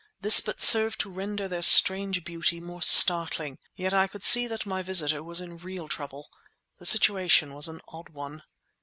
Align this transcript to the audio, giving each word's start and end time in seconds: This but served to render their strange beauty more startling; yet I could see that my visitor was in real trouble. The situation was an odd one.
This 0.19 0.41
but 0.41 0.63
served 0.63 0.99
to 1.01 1.11
render 1.11 1.47
their 1.47 1.61
strange 1.61 2.23
beauty 2.23 2.59
more 2.59 2.81
startling; 2.81 3.59
yet 3.75 3.93
I 3.93 4.07
could 4.07 4.23
see 4.23 4.47
that 4.47 4.65
my 4.65 4.81
visitor 4.81 5.21
was 5.21 5.39
in 5.39 5.59
real 5.59 5.87
trouble. 5.87 6.27
The 6.79 6.87
situation 6.87 7.53
was 7.53 7.67
an 7.67 7.81
odd 7.87 8.09
one. 8.09 8.41